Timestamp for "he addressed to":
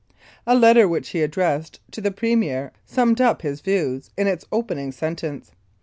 1.09-2.01